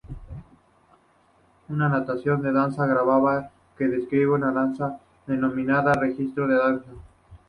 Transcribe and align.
Una 1.69 1.87
notación 1.87 2.41
de 2.41 2.51
danza 2.51 2.87
grabada 2.87 3.51
que 3.77 3.85
describe 3.87 4.29
una 4.31 4.51
danza 4.51 4.97
es 5.27 5.27
denominada 5.27 5.93
"registro 5.93 6.47
de 6.47 6.55
danza". 6.57 6.89